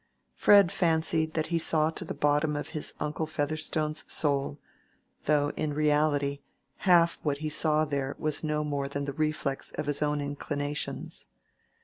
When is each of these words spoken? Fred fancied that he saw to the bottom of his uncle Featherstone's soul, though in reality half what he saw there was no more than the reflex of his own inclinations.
Fred 0.33 0.71
fancied 0.71 1.35
that 1.35 1.45
he 1.53 1.59
saw 1.59 1.91
to 1.91 2.03
the 2.03 2.15
bottom 2.15 2.55
of 2.55 2.69
his 2.69 2.95
uncle 2.99 3.27
Featherstone's 3.27 4.03
soul, 4.11 4.57
though 5.27 5.49
in 5.55 5.75
reality 5.75 6.39
half 6.89 7.19
what 7.21 7.37
he 7.37 7.49
saw 7.49 7.85
there 7.85 8.15
was 8.17 8.43
no 8.43 8.63
more 8.63 8.87
than 8.89 9.05
the 9.05 9.13
reflex 9.13 9.71
of 9.73 9.85
his 9.85 10.01
own 10.01 10.19
inclinations. 10.19 11.27